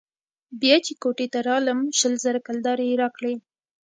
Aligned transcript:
بيا 0.59 0.75
چې 0.85 0.93
كوټې 1.01 1.27
ته 1.33 1.39
راتلم 1.47 1.79
شل 1.99 2.13
زره 2.23 2.39
كلدارې 2.47 2.85
يې 2.89 2.95
راکړې. 3.01 3.33